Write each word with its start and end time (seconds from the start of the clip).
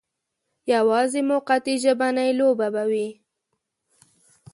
یوازې 0.73 1.21
موقتي 1.29 1.75
ژبنۍ 1.83 2.29
لوبه 2.39 2.67
به 2.73 2.83
وي. 2.91 3.07